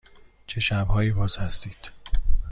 چه 0.47 0.59
شب 0.59 0.87
هایی 0.87 1.11
باز 1.11 1.37
هستید؟ 1.37 1.91